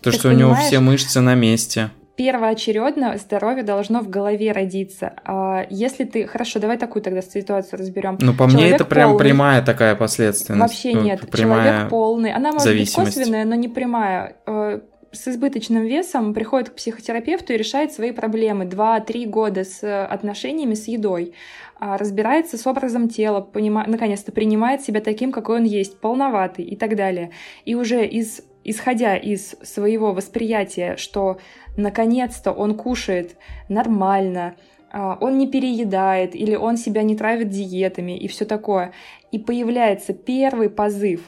[0.00, 1.90] то, так что у него все мышцы на месте.
[2.16, 5.12] Первоочередно здоровье должно в голове родиться.
[5.24, 6.26] А если ты...
[6.26, 8.18] Хорошо, давай такую тогда ситуацию разберем.
[8.20, 9.24] Ну, по Человек мне это прям полный...
[9.24, 10.60] прямая такая последственность.
[10.60, 11.30] Вообще ну, нет.
[11.30, 12.32] Прямая Человек полный.
[12.32, 14.80] Она может быть косвенная, но не прямая э,
[15.12, 18.64] с избыточным весом приходит к психотерапевту и решает свои проблемы.
[18.64, 21.34] Два-три года с отношениями с едой.
[21.80, 23.84] А, разбирается с образом тела, понима...
[23.86, 27.30] наконец-то принимает себя таким, какой он есть, полноватый и так далее.
[27.64, 28.42] И уже из...
[28.70, 31.38] исходя из своего восприятия, что
[31.76, 33.36] наконец-то он кушает
[33.68, 34.56] нормально,
[34.90, 38.92] а, он не переедает или он себя не травит диетами и все такое.
[39.32, 41.22] И появляется первый позыв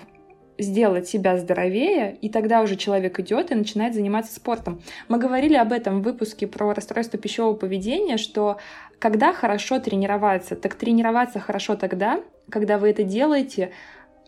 [0.58, 4.82] сделать себя здоровее, и тогда уже человек идет и начинает заниматься спортом.
[5.08, 8.58] Мы говорили об этом в выпуске про расстройство пищевого поведения, что
[8.98, 13.70] когда хорошо тренироваться, так тренироваться хорошо тогда, когда вы это делаете,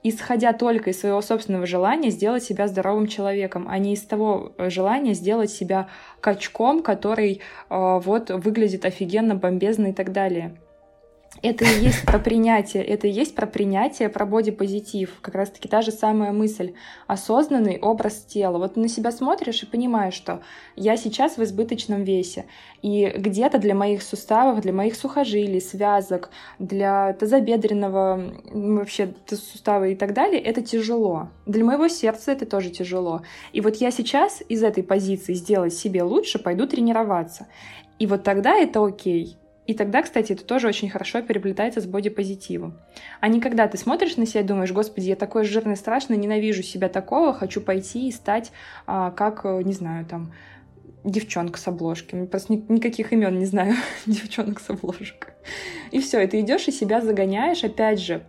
[0.02, 4.70] исходя только из своего собственного желания сделать себя здоровым человеком, а не из того э,
[4.70, 5.88] желания сделать себя
[6.20, 10.56] качком, который э, вот выглядит офигенно, бомбезно и так далее.
[11.42, 15.18] Это и есть про принятие, это и есть про принятие, про бодипозитив.
[15.20, 16.74] Как раз-таки та же самая мысль.
[17.08, 18.58] Осознанный образ тела.
[18.58, 20.40] Вот на себя смотришь и понимаешь, что
[20.76, 22.44] я сейчас в избыточном весе.
[22.80, 30.14] И где-то для моих суставов, для моих сухожилий, связок, для тазобедренного вообще сустава и так
[30.14, 31.28] далее, это тяжело.
[31.46, 33.22] Для моего сердца это тоже тяжело.
[33.52, 37.48] И вот я сейчас из этой позиции сделать себе лучше, пойду тренироваться.
[37.98, 39.38] И вот тогда это окей.
[39.66, 42.78] И тогда, кстати, это тоже очень хорошо переплетается с бодипозитивом.
[43.20, 46.62] А не когда ты смотришь на себя и думаешь, господи, я такой жирный, страшный, ненавижу
[46.62, 48.50] себя такого, хочу пойти и стать
[48.86, 50.32] а, как, э, не знаю, там,
[51.04, 52.26] девчонка с обложки.
[52.26, 53.74] Просто ни, никаких имен не знаю
[54.06, 55.34] девчонок с обложек.
[55.92, 58.24] И все, и ты идешь и себя загоняешь, опять же,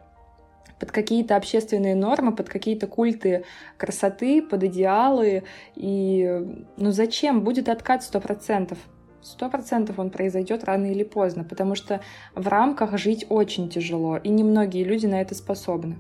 [0.80, 3.46] под какие-то общественные нормы, под какие-то культы
[3.78, 5.44] красоты, под идеалы.
[5.76, 6.30] И
[6.78, 7.42] ну зачем?
[7.42, 8.78] Будет откат сто процентов
[9.24, 12.02] сто процентов он произойдет рано или поздно, потому что
[12.36, 15.98] в рамках жить очень тяжело, и немногие люди на это способны.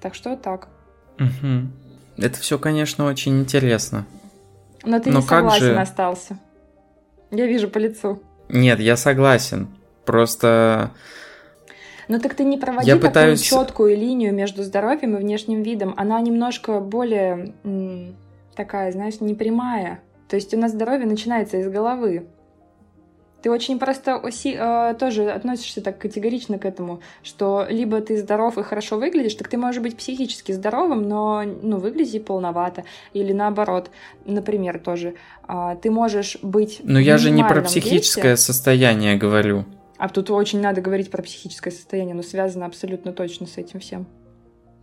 [0.00, 0.68] Так что так.
[1.18, 1.68] Угу.
[2.18, 4.06] Это все, конечно, очень интересно.
[4.84, 5.80] Но ты Но не согласен же...
[5.80, 6.38] остался.
[7.30, 8.20] Я вижу по лицу.
[8.48, 9.68] Нет, я согласен.
[10.04, 10.90] Просто.
[12.08, 13.40] Ну так ты не проводи я такую пытаюсь...
[13.40, 15.94] четкую линию между здоровьем и внешним видом.
[15.96, 17.54] Она немножко более
[18.56, 20.00] такая, знаешь, непрямая.
[20.28, 22.26] То есть у нас здоровье начинается из головы.
[23.42, 28.56] Ты очень просто оси, э, тоже относишься так категорично к этому, что либо ты здоров
[28.56, 32.84] и хорошо выглядишь, так ты можешь быть психически здоровым, но ну, выглядеть полновато.
[33.12, 33.90] Или наоборот,
[34.24, 35.14] например, тоже.
[35.48, 36.80] Э, ты можешь быть...
[36.84, 39.64] Но я же не про психическое весе, состояние говорю.
[39.98, 44.06] А тут очень надо говорить про психическое состояние, но связано абсолютно точно с этим всем.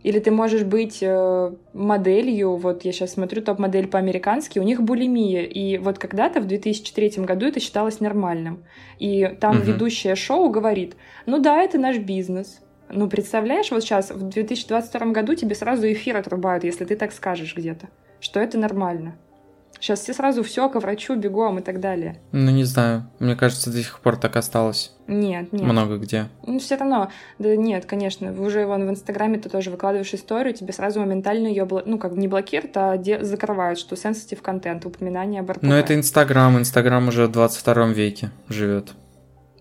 [0.02, 5.42] Или ты можешь быть э, моделью, вот я сейчас смотрю топ-модель по-американски, у них булимия,
[5.42, 8.64] и вот когда-то в 2003 году это считалось нормальным.
[8.98, 9.66] И там угу.
[9.66, 12.60] ведущая шоу говорит, ну да, это наш бизнес.
[12.88, 17.54] Ну, представляешь, вот сейчас в 2022 году тебе сразу эфир отрубают, если ты так скажешь
[17.54, 17.88] где-то,
[18.20, 19.16] что это нормально.
[19.80, 22.20] Сейчас все сразу все к врачу бегом и так далее.
[22.32, 23.04] Ну, не знаю.
[23.18, 24.92] Мне кажется, до сих пор так осталось.
[25.06, 25.62] Нет, нет.
[25.62, 26.28] Много где.
[26.46, 27.10] Ну, все равно.
[27.38, 28.32] Да нет, конечно.
[28.32, 31.80] Вы уже вон в Инстаграме ты тоже выкладываешь историю, тебе сразу моментально ее, бл...
[31.86, 33.24] ну, как не блокируют, а де...
[33.24, 36.58] закрывают, что sensitive контент, упоминание об Ну, это Инстаграм.
[36.58, 38.92] Инстаграм уже в 22 веке живет.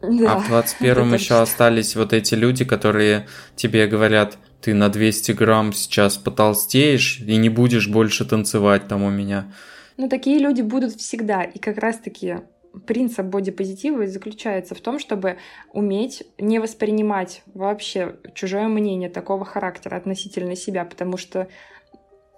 [0.02, 5.32] Да, а в 21-м еще остались вот эти люди, которые тебе говорят, ты на 200
[5.34, 9.52] грамм сейчас потолстеешь и не будешь больше танцевать там у меня.
[10.00, 11.44] Но такие люди будут всегда.
[11.44, 12.38] И как раз-таки
[12.88, 15.36] принцип бодипозитива заключается в том, чтобы
[15.74, 21.50] уметь не воспринимать вообще чужое мнение такого характера относительно себя, потому что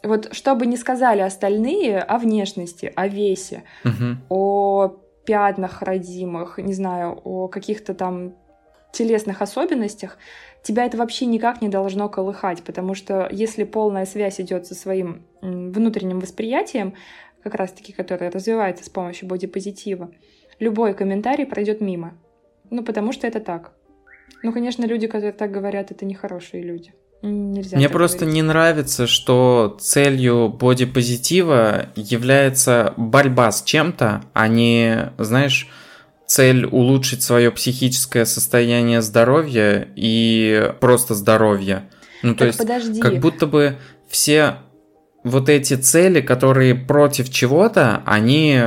[0.02, 4.18] вот что бы ни сказали остальные о внешности, о весе, угу.
[4.30, 8.34] о пятнах родимых, не знаю, о каких-то там
[8.92, 10.18] телесных особенностях,
[10.64, 15.28] тебя это вообще никак не должно колыхать, потому что если полная связь идет со своим
[15.42, 16.96] внутренним восприятием,
[17.44, 20.12] как раз-таки, которая развивается с помощью бодипозитива,
[20.60, 22.14] любой комментарий пройдет мимо.
[22.70, 23.74] Ну, потому что это так.
[24.44, 26.94] Ну, конечно, люди, которые так говорят, это нехорошие люди.
[27.22, 28.36] Нельзя Мне просто говорить.
[28.36, 35.70] не нравится, что целью бодипозитива является борьба с чем-то, а не, знаешь,
[36.26, 41.84] цель улучшить свое психическое состояние здоровья и просто здоровье.
[42.24, 43.00] Ну, так то есть, подожди.
[43.00, 43.76] как будто бы
[44.08, 44.56] все
[45.24, 48.62] вот эти цели, которые против чего-то, они,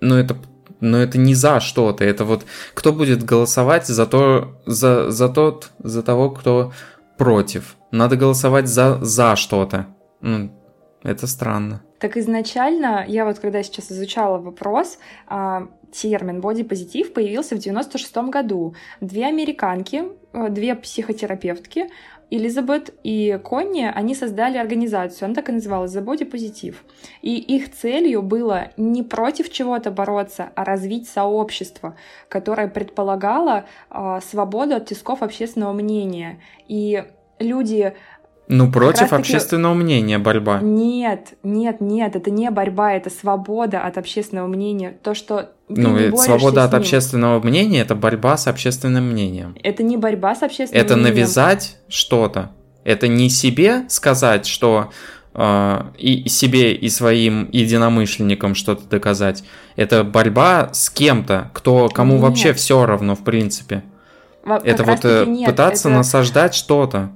[0.00, 0.36] ну это,
[0.80, 5.70] ну это не за что-то, это вот кто будет голосовать за то, за, за тот,
[5.78, 6.72] за того, кто
[7.16, 7.76] против.
[7.90, 9.86] Надо голосовать за, за что-то.
[10.20, 10.50] Ну,
[11.02, 11.82] это странно.
[11.98, 18.74] Так изначально, я вот когда сейчас изучала вопрос, а, термин бодипозитив появился в 96 году.
[19.00, 21.88] Две американки, э, две психотерапевтки
[22.30, 26.74] Элизабет и Конни, они создали организацию, она так и называлась «The Body Positive».
[27.22, 31.96] И их целью было не против чего-то бороться, а развить сообщество,
[32.28, 36.40] которое предполагало э, свободу от тисков общественного мнения.
[36.66, 37.04] И
[37.38, 37.94] люди
[38.48, 40.60] ну, против общественного мнения борьба.
[40.60, 44.96] Нет, нет, нет, это не борьба, это свобода от общественного мнения.
[45.02, 49.56] То, что ну, свобода от общественного мнения это борьба с общественным мнением.
[49.62, 51.12] Это не борьба с общественным это мнением.
[51.12, 52.50] Это навязать что-то.
[52.84, 54.90] Это не себе сказать, что
[55.34, 59.44] э, и себе, и своим единомышленникам что-то доказать.
[59.76, 62.22] Это борьба с кем-то, кто кому нет.
[62.22, 63.84] вообще все равно, в принципе.
[64.44, 65.98] Как это вот э, пытаться это...
[65.98, 67.10] насаждать что-то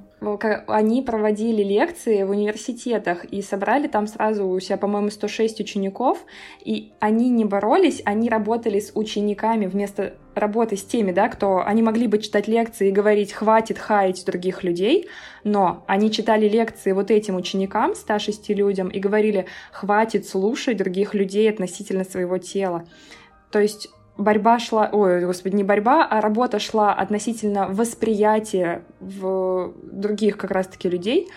[0.67, 6.25] они проводили лекции в университетах и собрали там сразу у себя, по-моему, 106 учеников,
[6.63, 11.81] и они не боролись, они работали с учениками вместо работы с теми, да, кто они
[11.81, 15.07] могли бы читать лекции и говорить «хватит хаять других людей»,
[15.43, 21.49] но они читали лекции вот этим ученикам, 106 людям, и говорили «хватит слушать других людей
[21.49, 22.85] относительно своего тела».
[23.51, 30.37] То есть борьба шла, ой, господи, не борьба, а работа шла относительно восприятия в других
[30.37, 31.29] как раз-таки людей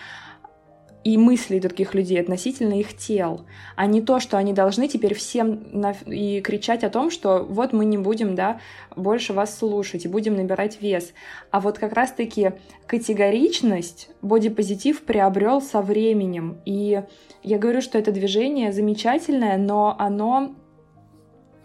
[1.07, 3.45] и мыслей других людей относительно их тел,
[3.77, 5.95] а не то, что они должны теперь всем на...
[6.05, 8.59] и кричать о том, что вот мы не будем, да,
[8.93, 11.13] больше вас слушать и будем набирать вес.
[11.49, 12.53] А вот как раз-таки
[12.87, 16.57] категоричность бодипозитив приобрел со временем.
[16.65, 17.01] И
[17.41, 20.55] я говорю, что это движение замечательное, но оно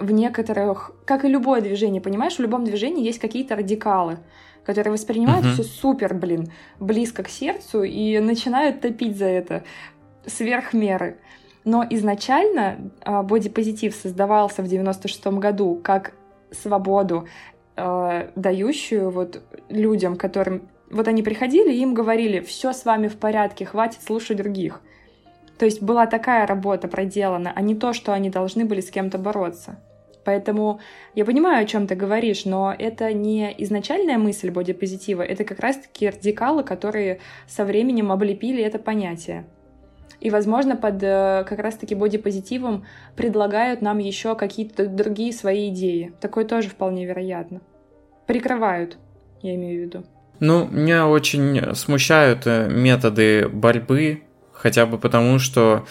[0.02, 4.18] в некоторых, как и любое движение, понимаешь, в любом движении есть какие-то радикалы,
[4.64, 5.52] которые воспринимают uh-huh.
[5.54, 9.64] все супер, блин, близко к сердцу и начинают топить за это
[10.26, 11.18] сверх меры.
[11.64, 16.12] Но изначально э, бодипозитив создавался в 96-м году как
[16.50, 17.28] свободу,
[17.76, 23.16] э, дающую вот людям, которым вот они приходили и им говорили, все с вами в
[23.16, 24.80] порядке, хватит слушать других.
[25.58, 29.18] То есть была такая работа проделана, а не то, что они должны были с кем-то
[29.18, 29.78] бороться.
[30.24, 30.80] Поэтому
[31.14, 36.08] я понимаю, о чем ты говоришь, но это не изначальная мысль бодипозитива, это как раз-таки
[36.08, 39.44] радикалы, которые со временем облепили это понятие.
[40.20, 42.84] И, возможно, под э, как раз-таки бодипозитивом
[43.16, 46.12] предлагают нам еще какие-то другие свои идеи.
[46.20, 47.60] Такое тоже вполне вероятно.
[48.28, 48.98] Прикрывают,
[49.42, 50.04] я имею в виду.
[50.38, 55.86] Ну, меня очень смущают э, методы борьбы, хотя бы потому, что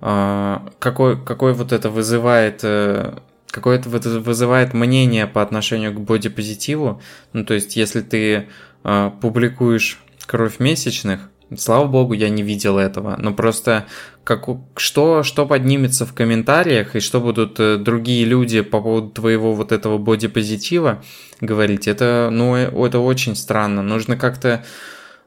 [0.00, 3.18] э, какой, какой вот это вызывает э,
[3.50, 7.00] какое-то вызывает мнение по отношению к бодипозитиву.
[7.32, 8.48] Ну, то есть, если ты
[8.84, 13.16] э, публикуешь кровь месячных Слава богу, я не видел этого.
[13.18, 13.86] Но просто
[14.24, 19.54] как, что, что поднимется в комментариях и что будут э, другие люди по поводу твоего
[19.54, 21.04] вот этого бодипозитива
[21.40, 23.82] говорить, это, ну, э, это очень странно.
[23.82, 24.64] Нужно как-то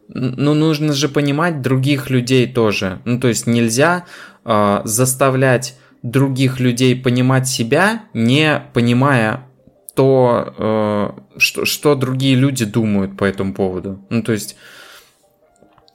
[0.10, 3.00] ну, нужно же понимать других людей тоже.
[3.06, 4.06] Ну, то есть нельзя
[4.44, 9.48] э, заставлять других людей понимать себя, не понимая
[9.96, 14.06] то, э, что, что другие люди думают по этому поводу.
[14.10, 14.56] Ну, то есть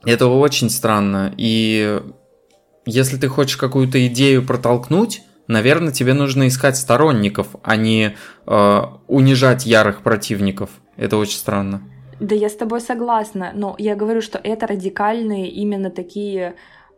[0.03, 1.33] это очень странно.
[1.37, 1.99] И
[2.85, 9.65] если ты хочешь какую-то идею протолкнуть, наверное, тебе нужно искать сторонников, а не э, унижать
[9.65, 10.69] ярых противников.
[10.97, 11.81] Это очень странно.
[12.19, 16.55] Да, я с тобой согласна, но я говорю, что это радикальные именно такие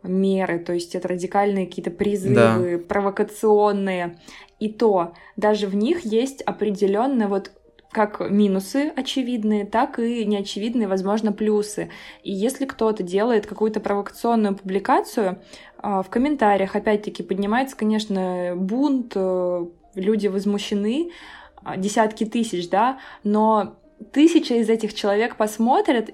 [0.08, 2.84] меры, то есть это радикальные какие-то призывы, да.
[2.88, 4.18] провокационные.
[4.60, 7.51] И то, даже в них есть определенные вот
[7.91, 11.89] как минусы очевидные, так и неочевидные, возможно, плюсы.
[12.22, 15.39] И если кто-то делает какую-то провокационную публикацию,
[15.78, 21.12] а, в комментариях, опять-таки, поднимается, конечно, бунт, э, люди возмущены,
[21.64, 23.78] а, десятки тысяч, да, но
[24.12, 26.12] тысяча из этих человек посмотрят,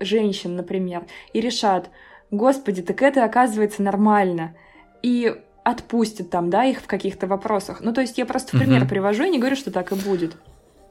[0.00, 1.90] женщин, например, и решат,
[2.30, 4.54] господи, так это оказывается нормально.
[5.02, 7.80] И отпустят там, да, их в каких-то вопросах.
[7.80, 8.88] Ну, то есть я просто в пример угу.
[8.88, 10.36] привожу и не говорю, что так и будет.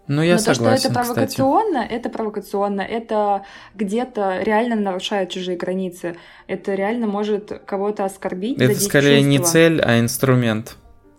[0.07, 1.93] Ну, я Но согласен, то, что это провокационно, кстати.
[1.93, 6.15] это провокационно, это где-то реально нарушает чужие границы.
[6.47, 8.59] Это реально может кого-то оскорбить.
[8.59, 9.29] Это скорее чувства.
[9.29, 10.77] не цель, а инструмент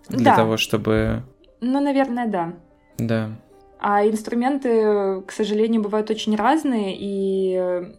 [0.09, 0.37] для да.
[0.37, 1.23] того, чтобы.
[1.61, 2.53] Ну, наверное, да.
[2.99, 3.31] Да.
[3.81, 7.93] А инструменты, к сожалению, бывают очень разные, и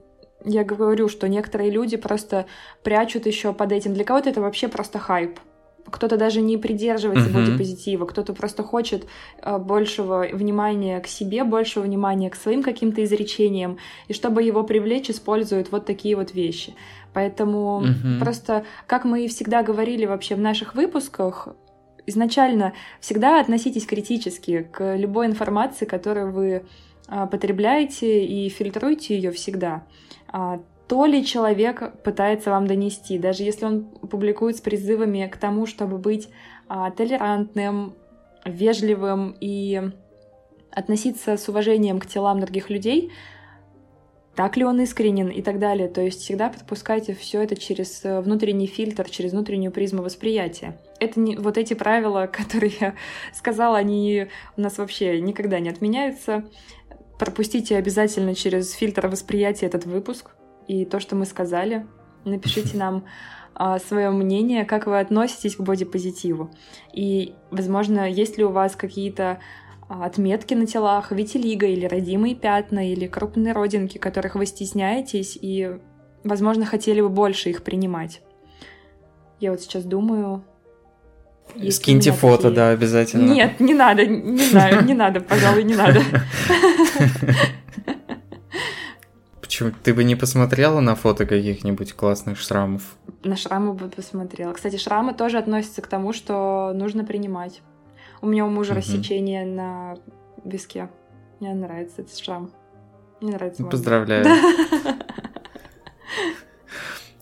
[0.43, 2.45] я говорю, что некоторые люди просто
[2.83, 3.93] прячут еще под этим.
[3.93, 5.39] Для кого-то это вообще просто хайп
[5.89, 7.45] кто-то даже не придерживается uh-huh.
[7.45, 9.05] бодипозитива, кто-то просто хочет
[9.41, 13.77] э, большего внимания к себе, большего внимания к своим каким-то изречениям,
[14.07, 16.75] и чтобы его привлечь, используют вот такие вот вещи.
[17.13, 18.19] Поэтому uh-huh.
[18.19, 21.49] просто, как мы и всегда говорили вообще в наших выпусках,
[22.05, 26.63] изначально всегда относитесь критически к любой информации, которую вы
[27.07, 29.83] э, потребляете, и фильтруйте ее всегда.
[30.27, 35.65] А, то ли человек пытается вам донести, даже если он публикует с призывами к тому,
[35.65, 36.29] чтобы быть
[36.67, 37.93] а, толерантным,
[38.45, 39.91] вежливым и
[40.71, 43.11] относиться с уважением к телам других людей,
[44.37, 45.87] так ли он искренен и так далее.
[45.87, 50.79] То есть всегда пропускайте все это через э, внутренний фильтр, через внутреннюю призму восприятия.
[50.99, 52.93] Это не вот эти правила, которые я
[53.33, 56.45] сказала, они у нас вообще никогда не отменяются.
[57.17, 60.31] Пропустите обязательно через фильтр восприятия этот выпуск,
[60.67, 61.87] и то, что мы сказали.
[62.25, 63.05] Напишите нам
[63.55, 66.51] а, свое мнение, как вы относитесь к бодипозитиву.
[66.93, 69.39] И, возможно, есть ли у вас какие-то
[69.89, 75.79] а, отметки на телах, витилиго или родимые пятна, или крупные родинки, которых вы стесняетесь, и,
[76.23, 78.21] возможно, хотели бы больше их принимать.
[79.39, 80.43] Я вот сейчас думаю...
[81.71, 82.55] Скиньте фото, такие...
[82.55, 83.31] да, обязательно.
[83.31, 86.01] Нет, не надо, не знаю, не надо, пожалуй, не надо.
[89.41, 89.71] Почему?
[89.83, 92.81] Ты бы не посмотрела на фото каких-нибудь классных шрамов?
[93.23, 94.53] На шрамы бы посмотрела.
[94.53, 97.61] Кстати, шрамы тоже относятся к тому, что нужно принимать.
[98.21, 98.79] У меня у мужа угу.
[98.79, 99.95] рассечение на
[100.43, 100.89] виске.
[101.39, 102.51] Мне нравится этот шрам.
[103.21, 103.63] Мне нравится.
[103.63, 104.25] Поздравляю.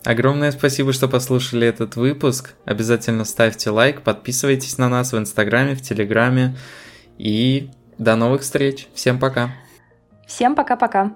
[0.05, 2.53] Огромное спасибо, что послушали этот выпуск.
[2.63, 6.55] Обязательно ставьте лайк, подписывайтесь на нас в Инстаграме, в Телеграме.
[7.17, 8.87] И до новых встреч.
[8.93, 9.49] Всем пока.
[10.27, 11.13] Всем пока-пока.